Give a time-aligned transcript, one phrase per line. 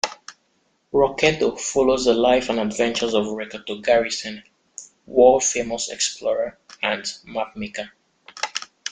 [0.91, 4.41] "Rocketo" follows the life and adventures of Rocketo Garrison,
[5.05, 7.91] world-famous explorer and mapmaker.